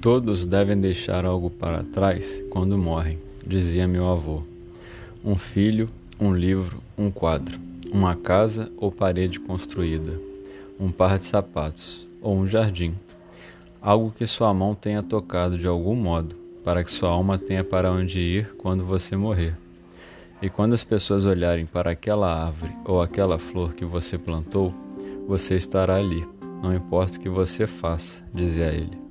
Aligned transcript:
Todos 0.00 0.46
devem 0.46 0.80
deixar 0.80 1.26
algo 1.26 1.50
para 1.50 1.84
trás 1.84 2.42
quando 2.48 2.78
morrem, 2.78 3.18
dizia 3.46 3.86
meu 3.86 4.08
avô. 4.08 4.42
Um 5.22 5.36
filho, 5.36 5.90
um 6.18 6.34
livro, 6.34 6.78
um 6.96 7.10
quadro, 7.10 7.60
uma 7.92 8.16
casa 8.16 8.72
ou 8.78 8.90
parede 8.90 9.38
construída, 9.38 10.18
um 10.80 10.90
par 10.90 11.18
de 11.18 11.26
sapatos 11.26 12.08
ou 12.22 12.34
um 12.34 12.48
jardim. 12.48 12.94
Algo 13.82 14.10
que 14.10 14.24
sua 14.24 14.54
mão 14.54 14.74
tenha 14.74 15.02
tocado 15.02 15.58
de 15.58 15.68
algum 15.68 15.94
modo, 15.94 16.34
para 16.64 16.82
que 16.82 16.90
sua 16.90 17.10
alma 17.10 17.36
tenha 17.36 17.62
para 17.62 17.92
onde 17.92 18.20
ir 18.20 18.54
quando 18.56 18.86
você 18.86 19.14
morrer. 19.18 19.54
E 20.40 20.48
quando 20.48 20.72
as 20.72 20.82
pessoas 20.82 21.26
olharem 21.26 21.66
para 21.66 21.90
aquela 21.90 22.46
árvore 22.46 22.72
ou 22.86 23.02
aquela 23.02 23.38
flor 23.38 23.74
que 23.74 23.84
você 23.84 24.16
plantou, 24.16 24.72
você 25.28 25.56
estará 25.56 25.96
ali, 25.96 26.26
não 26.62 26.74
importa 26.74 27.18
o 27.18 27.20
que 27.20 27.28
você 27.28 27.66
faça, 27.66 28.24
dizia 28.32 28.72
ele 28.72 29.09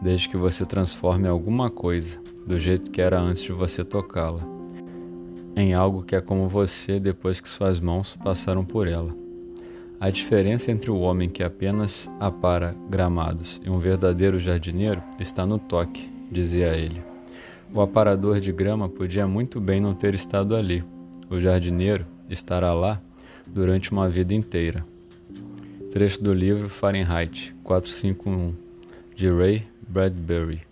desde 0.00 0.28
que 0.28 0.36
você 0.36 0.64
transforme 0.64 1.28
alguma 1.28 1.70
coisa, 1.70 2.18
do 2.46 2.58
jeito 2.58 2.90
que 2.90 3.00
era 3.00 3.20
antes 3.20 3.42
de 3.42 3.52
você 3.52 3.84
tocá-la, 3.84 4.40
em 5.56 5.74
algo 5.74 6.02
que 6.02 6.14
é 6.14 6.20
como 6.20 6.48
você 6.48 7.00
depois 7.00 7.40
que 7.40 7.48
suas 7.48 7.80
mãos 7.80 8.16
passaram 8.22 8.64
por 8.64 8.86
ela. 8.86 9.14
A 9.98 10.10
diferença 10.10 10.70
entre 10.70 10.90
o 10.90 10.98
homem 10.98 11.28
que 11.28 11.42
apenas 11.42 12.08
apara 12.20 12.76
gramados 12.90 13.60
e 13.64 13.70
um 13.70 13.78
verdadeiro 13.78 14.38
jardineiro 14.38 15.02
está 15.18 15.46
no 15.46 15.58
toque, 15.58 16.10
dizia 16.30 16.76
ele. 16.76 17.02
O 17.74 17.80
aparador 17.80 18.38
de 18.38 18.52
grama 18.52 18.88
podia 18.88 19.26
muito 19.26 19.58
bem 19.58 19.80
não 19.80 19.94
ter 19.94 20.14
estado 20.14 20.54
ali. 20.54 20.84
O 21.30 21.40
jardineiro 21.40 22.04
estará 22.28 22.74
lá 22.74 23.00
durante 23.46 23.90
uma 23.90 24.08
vida 24.08 24.34
inteira. 24.34 24.84
Trecho 25.90 26.22
do 26.22 26.34
livro 26.34 26.68
Fahrenheit 26.68 27.54
451, 27.64 28.54
de 29.14 29.30
Ray 29.30 29.64
Bradbury. 29.88 30.62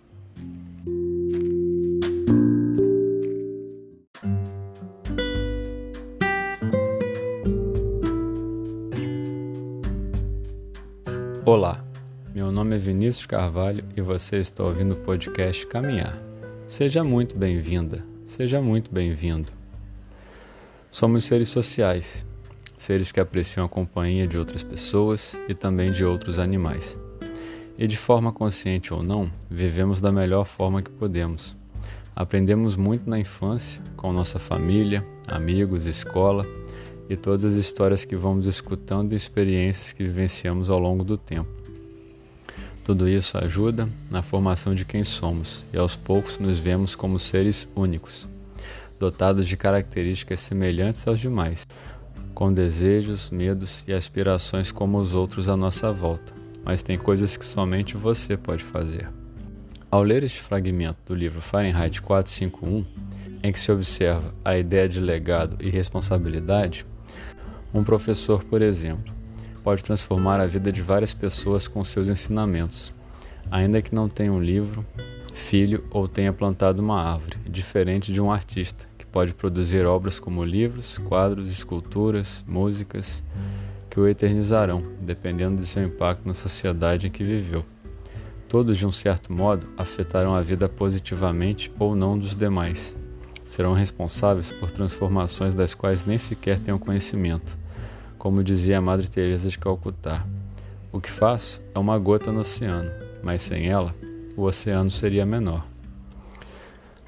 Olá, 11.45 11.85
meu 12.33 12.51
nome 12.51 12.75
é 12.75 12.79
Vinícius 12.79 13.25
Carvalho 13.25 13.85
e 13.95 14.01
você 14.01 14.37
está 14.37 14.63
ouvindo 14.63 14.93
o 14.93 14.97
podcast 14.97 15.65
Caminhar. 15.67 16.17
Seja 16.67 17.03
muito 17.03 17.37
bem-vinda, 17.37 18.03
seja 18.27 18.61
muito 18.61 18.91
bem-vindo. 18.91 19.49
Somos 20.91 21.23
seres 21.25 21.47
sociais, 21.47 22.25
seres 22.77 23.11
que 23.11 23.19
apreciam 23.19 23.65
a 23.65 23.69
companhia 23.69 24.27
de 24.27 24.37
outras 24.37 24.63
pessoas 24.63 25.37
e 25.47 25.53
também 25.53 25.91
de 25.91 26.03
outros 26.03 26.39
animais. 26.39 26.97
E 27.77 27.87
de 27.87 27.97
forma 27.97 28.31
consciente 28.31 28.93
ou 28.93 29.03
não, 29.03 29.29
vivemos 29.49 29.99
da 29.99 30.09
melhor 30.09 30.45
forma 30.45 30.81
que 30.81 30.89
podemos. 30.89 31.57
Aprendemos 32.15 32.77
muito 32.77 33.09
na 33.09 33.19
infância, 33.19 33.81
com 33.97 34.13
nossa 34.13 34.39
família, 34.39 35.05
amigos, 35.27 35.85
escola 35.85 36.45
e 37.09 37.17
todas 37.17 37.43
as 37.43 37.55
histórias 37.55 38.05
que 38.05 38.15
vamos 38.15 38.47
escutando 38.47 39.11
e 39.11 39.17
experiências 39.17 39.91
que 39.91 40.03
vivenciamos 40.03 40.69
ao 40.69 40.79
longo 40.79 41.03
do 41.03 41.17
tempo. 41.17 41.49
Tudo 42.85 43.09
isso 43.09 43.37
ajuda 43.37 43.89
na 44.09 44.21
formação 44.21 44.73
de 44.73 44.85
quem 44.85 45.03
somos 45.03 45.65
e 45.73 45.77
aos 45.77 45.97
poucos 45.97 46.39
nos 46.39 46.57
vemos 46.57 46.95
como 46.95 47.19
seres 47.19 47.67
únicos, 47.75 48.25
dotados 48.97 49.49
de 49.49 49.57
características 49.57 50.39
semelhantes 50.39 51.05
aos 51.05 51.19
demais, 51.19 51.67
com 52.33 52.53
desejos, 52.53 53.29
medos 53.29 53.83
e 53.85 53.91
aspirações 53.91 54.71
como 54.71 54.97
os 54.97 55.13
outros 55.13 55.49
à 55.49 55.57
nossa 55.57 55.91
volta 55.91 56.44
mas 56.65 56.81
tem 56.81 56.97
coisas 56.97 57.37
que 57.37 57.45
somente 57.45 57.95
você 57.95 58.35
pode 58.35 58.63
fazer. 58.63 59.07
Ao 59.91 60.01
ler 60.01 60.23
este 60.23 60.41
fragmento 60.41 60.97
do 61.05 61.13
livro 61.15 61.39
Fahrenheit 61.39 62.01
451, 62.01 62.83
em 63.43 63.51
que 63.51 63.59
se 63.59 63.71
observa 63.71 64.33
a 64.43 64.57
ideia 64.57 64.89
de 64.89 64.99
legado 64.99 65.57
e 65.63 65.69
responsabilidade, 65.69 66.85
um 67.71 67.83
professor, 67.83 68.43
por 68.43 68.63
exemplo, 68.63 69.13
pode 69.63 69.83
transformar 69.83 70.39
a 70.39 70.47
vida 70.47 70.71
de 70.71 70.81
várias 70.81 71.13
pessoas 71.13 71.67
com 71.67 71.83
seus 71.83 72.09
ensinamentos, 72.09 72.91
ainda 73.51 73.81
que 73.81 73.93
não 73.93 74.09
tenha 74.09 74.33
um 74.33 74.41
livro, 74.41 74.83
filho 75.33 75.85
ou 75.91 76.07
tenha 76.07 76.33
plantado 76.33 76.81
uma 76.81 77.01
árvore, 77.01 77.37
diferente 77.47 78.11
de 78.11 78.19
um 78.19 78.31
artista, 78.31 78.87
que 78.97 79.05
pode 79.05 79.33
produzir 79.33 79.85
obras 79.85 80.19
como 80.19 80.43
livros, 80.43 80.97
quadros, 80.97 81.51
esculturas, 81.51 82.43
músicas 82.47 83.23
que 83.95 83.99
o 84.01 84.09
eternizarão, 84.09 84.83
dependendo 84.99 85.55
de 85.55 85.65
seu 85.65 85.81
impacto 85.81 86.27
na 86.27 86.33
sociedade 86.33 87.07
em 87.07 87.09
que 87.09 87.23
viveu. 87.23 87.63
Todos, 88.49 88.77
de 88.77 88.85
um 88.85 88.91
certo 88.91 89.31
modo, 89.31 89.69
afetarão 89.77 90.35
a 90.35 90.41
vida 90.41 90.67
positivamente 90.67 91.71
ou 91.79 91.95
não 91.95 92.19
dos 92.19 92.35
demais. 92.35 92.93
Serão 93.49 93.71
responsáveis 93.71 94.51
por 94.51 94.69
transformações 94.69 95.55
das 95.55 95.73
quais 95.73 96.05
nem 96.05 96.17
sequer 96.17 96.59
tenham 96.59 96.77
conhecimento. 96.77 97.57
Como 98.17 98.43
dizia 98.43 98.79
a 98.79 98.81
Madre 98.81 99.07
Teresa 99.07 99.47
de 99.47 99.57
Calcutá: 99.57 100.25
"O 100.91 100.99
que 100.99 101.09
faço 101.09 101.61
é 101.73 101.79
uma 101.79 101.97
gota 101.97 102.33
no 102.33 102.41
oceano, 102.41 102.91
mas 103.23 103.43
sem 103.43 103.67
ela, 103.69 103.95
o 104.35 104.41
oceano 104.41 104.91
seria 104.91 105.25
menor." 105.25 105.65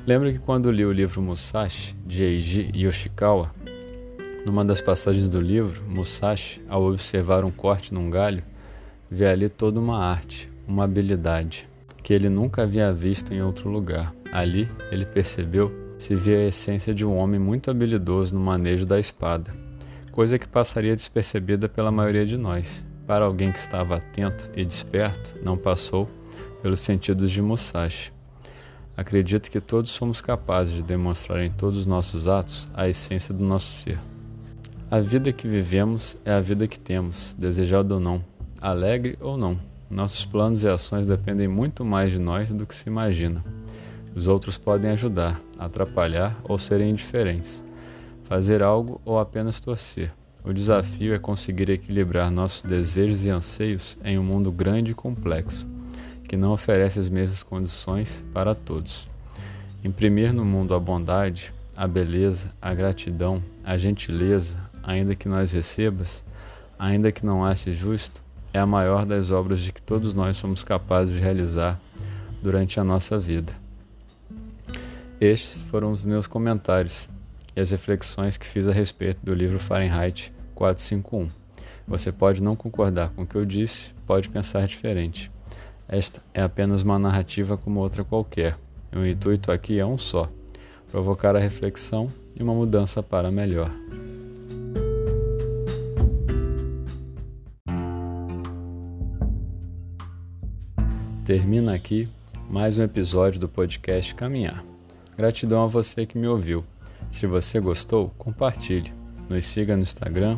Lembro 0.06 0.32
que 0.32 0.40
quando 0.40 0.72
li 0.72 0.86
o 0.86 0.94
livro 0.94 1.22
Musashi 1.22 1.94
de 2.06 2.24
Eiji 2.24 2.72
Yoshikawa, 2.74 3.52
numa 4.46 4.64
das 4.64 4.82
passagens 4.82 5.28
do 5.28 5.40
livro, 5.40 5.84
Musashi, 5.88 6.62
ao 6.68 6.84
observar 6.84 7.44
um 7.44 7.52
corte 7.52 7.94
num 7.94 8.10
galho, 8.10 8.44
vê 9.10 9.28
ali 9.28 9.50
toda 9.50 9.80
uma 9.80 9.98
arte, 10.04 10.50
uma 10.68 10.84
habilidade, 10.84 11.68
que 12.04 12.14
ele 12.14 12.30
nunca 12.30 12.64
havia 12.64 12.92
visto 12.94 13.34
em 13.34 13.42
outro 13.42 13.70
lugar. 13.70 14.14
Ali, 14.32 14.70
ele 14.92 15.06
percebeu 15.06 15.72
se 15.98 16.14
via 16.14 16.38
a 16.38 16.48
essência 16.48 16.94
de 16.94 17.06
um 17.06 17.18
homem 17.18 17.40
muito 17.40 17.72
habilidoso 17.72 18.36
no 18.36 18.42
manejo 18.42 18.86
da 18.86 19.00
espada, 19.00 19.52
coisa 20.12 20.38
que 20.38 20.48
passaria 20.48 20.96
despercebida 20.96 21.68
pela 21.68 21.92
maioria 21.92 22.26
de 22.26 22.38
nós. 22.38 22.84
Para 23.06 23.26
alguém 23.26 23.52
que 23.52 23.60
estava 23.60 23.96
atento 23.96 24.50
e 24.56 24.66
desperto, 24.66 25.36
não 25.42 25.58
passou 25.58 26.10
pelos 26.62 26.82
sentidos 26.82 27.32
de 27.32 27.42
Musashi. 27.42 28.12
Acredito 28.96 29.50
que 29.50 29.62
todos 29.62 29.92
somos 29.92 30.22
capazes 30.22 30.74
de 30.74 30.84
demonstrar 30.84 31.42
em 31.42 31.52
todos 31.52 31.78
os 31.78 31.86
nossos 31.86 32.28
atos 32.28 32.68
a 32.74 32.90
essência 32.90 33.34
do 33.34 33.44
nosso 33.44 33.68
ser. 33.68 34.00
A 34.90 35.02
vida 35.02 35.34
que 35.34 35.50
vivemos 35.50 36.16
é 36.24 36.32
a 36.32 36.40
vida 36.40 36.66
que 36.66 36.80
temos, 36.80 37.36
desejado 37.38 37.96
ou 37.96 38.00
não, 38.00 38.24
alegre 38.62 39.18
ou 39.20 39.36
não. 39.36 39.60
Nossos 39.90 40.24
planos 40.24 40.64
e 40.64 40.70
ações 40.70 41.06
dependem 41.06 41.46
muito 41.46 41.84
mais 41.84 42.10
de 42.10 42.18
nós 42.18 42.54
do 42.54 42.66
que 42.66 42.74
se 42.74 42.88
imagina. 42.88 43.44
Os 44.16 44.30
outros 44.30 44.58
podem 44.58 44.92
ajudar, 44.92 45.42
atrapalhar 45.60 46.38
ou 46.46 46.58
serem 46.58 46.92
indiferentes, 46.92 47.62
fazer 48.24 48.64
algo 48.64 49.02
ou 49.04 49.20
apenas 49.20 49.60
torcer. 49.60 50.14
O 50.42 50.54
desafio 50.54 51.14
é 51.14 51.20
conseguir 51.20 51.70
equilibrar 51.70 52.32
nossos 52.32 52.62
desejos 52.62 53.26
e 53.26 53.30
anseios 53.30 53.98
em 54.06 54.18
um 54.18 54.24
mundo 54.24 54.54
grande 54.54 54.92
e 54.92 54.96
complexo, 54.96 55.68
que 56.30 56.38
não 56.38 56.54
oferece 56.54 56.98
as 56.98 57.10
mesmas 57.10 57.44
condições 57.44 58.24
para 58.34 58.56
todos. 58.56 59.10
Imprimir 59.84 60.32
no 60.32 60.46
mundo 60.46 60.74
a 60.74 60.80
bondade, 60.80 61.54
a 61.76 61.86
beleza, 61.86 62.52
a 62.62 62.74
gratidão, 62.74 63.44
a 63.64 63.78
gentileza, 63.78 64.58
ainda 64.88 65.14
que 65.14 65.28
nós 65.28 65.52
recebas, 65.52 66.24
ainda 66.80 67.12
que 67.12 67.26
não 67.26 67.46
ache 67.46 67.74
justo, 67.74 68.24
é 68.54 68.60
a 68.60 68.66
maior 68.66 69.06
das 69.06 69.32
obras 69.32 69.60
de 69.60 69.74
que 69.74 69.82
todos 69.82 70.14
nós 70.14 70.38
somos 70.38 70.64
capazes 70.64 71.14
de 71.14 71.20
realizar 71.20 71.80
durante 72.42 72.80
a 72.80 72.84
nossa 72.84 73.20
vida. 73.20 73.54
Estes 75.20 75.64
foram 75.64 75.92
os 75.92 76.06
meus 76.06 76.26
comentários 76.26 77.10
e 77.56 77.60
as 77.60 77.72
reflexões 77.72 78.38
que 78.38 78.46
fiz 78.46 78.68
a 78.68 78.72
respeito 78.72 79.20
do 79.22 79.34
livro 79.34 79.60
Fahrenheit 79.60 80.32
451. 80.56 81.28
Você 81.88 82.12
pode 82.12 82.42
não 82.42 82.56
concordar 82.56 83.10
com 83.10 83.24
o 83.24 83.28
que 83.28 83.36
eu 83.36 83.46
disse, 83.46 83.94
pode 84.06 84.30
pensar 84.30 84.66
diferente. 84.68 85.30
Esta 85.88 86.22
é 86.34 86.42
apenas 86.42 86.82
uma 86.82 87.00
narrativa 87.00 87.58
como 87.58 87.80
outra 87.80 88.04
qualquer. 88.04 88.58
O 88.96 89.06
intuito 89.06 89.52
aqui 89.52 89.80
é 89.80 89.86
um 89.86 89.98
só: 89.98 90.30
provocar 90.90 91.36
a 91.36 91.40
reflexão 91.40 92.10
e 92.36 92.44
uma 92.44 92.54
mudança 92.54 93.02
para 93.02 93.32
melhor. 93.32 93.72
Termina 101.28 101.74
aqui 101.74 102.08
mais 102.50 102.80
um 102.80 102.84
episódio 102.84 103.38
do 103.38 103.50
podcast 103.50 104.16
Caminhar. 104.16 104.64
Gratidão 105.18 105.62
a 105.62 105.68
você 105.68 106.06
que 106.06 106.18
me 106.18 106.26
ouviu. 106.26 106.64
Se 107.12 107.28
você 107.28 107.60
gostou, 107.60 108.14
compartilhe. 108.18 108.94
Nos 109.28 109.44
siga 109.44 109.76
no 109.76 109.84
Instagram. 109.84 110.38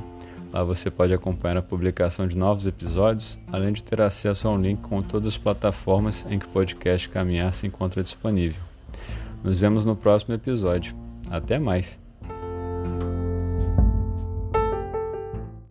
Lá 0.51 0.63
você 0.63 0.89
pode 0.89 1.13
acompanhar 1.13 1.57
a 1.57 1.61
publicação 1.61 2.27
de 2.27 2.35
novos 2.35 2.65
episódios, 2.65 3.37
além 3.51 3.71
de 3.71 3.83
ter 3.83 4.01
acesso 4.01 4.47
a 4.47 4.51
um 4.51 4.59
link 4.59 4.81
com 4.81 4.99
todas 5.03 5.27
as 5.27 5.37
plataformas 5.37 6.25
em 6.27 6.39
que 6.39 6.47
o 6.47 6.49
podcast 6.49 7.07
Caminhar 7.07 7.53
se 7.53 7.67
encontra 7.67 8.01
disponível. 8.01 8.63
Nos 9.43 9.59
vemos 9.59 9.85
no 9.85 9.95
próximo 9.95 10.33
episódio. 10.33 10.95
Até 11.29 11.59
mais! 11.59 12.08